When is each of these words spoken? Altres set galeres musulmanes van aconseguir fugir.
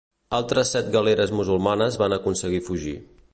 Altres 0.37 0.71
set 0.75 0.89
galeres 0.95 1.33
musulmanes 1.41 1.99
van 2.05 2.17
aconseguir 2.17 2.63
fugir. 2.71 2.97